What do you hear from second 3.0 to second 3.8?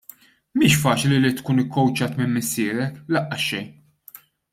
lanqas xejn!